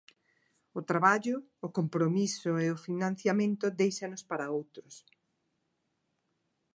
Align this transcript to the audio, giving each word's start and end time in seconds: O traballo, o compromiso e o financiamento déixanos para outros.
O 0.79 0.81
traballo, 0.89 1.35
o 1.67 1.69
compromiso 1.77 2.51
e 2.63 2.65
o 2.75 2.81
financiamento 2.87 3.65
déixanos 3.79 4.23
para 4.29 4.51
outros. 4.57 4.93